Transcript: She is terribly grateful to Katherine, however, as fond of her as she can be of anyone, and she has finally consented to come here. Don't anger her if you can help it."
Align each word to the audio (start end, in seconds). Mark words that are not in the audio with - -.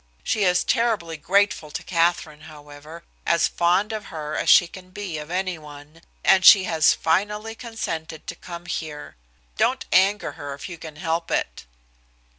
She 0.23 0.43
is 0.45 0.63
terribly 0.63 1.15
grateful 1.15 1.69
to 1.69 1.83
Katherine, 1.83 2.45
however, 2.49 3.03
as 3.23 3.47
fond 3.47 3.93
of 3.93 4.05
her 4.05 4.35
as 4.35 4.49
she 4.49 4.65
can 4.65 4.89
be 4.89 5.19
of 5.19 5.29
anyone, 5.29 6.01
and 6.23 6.43
she 6.43 6.63
has 6.63 6.95
finally 6.95 7.53
consented 7.53 8.25
to 8.25 8.33
come 8.35 8.65
here. 8.65 9.15
Don't 9.59 9.85
anger 9.93 10.31
her 10.31 10.55
if 10.55 10.67
you 10.67 10.79
can 10.79 10.95
help 10.95 11.29
it." 11.29 11.65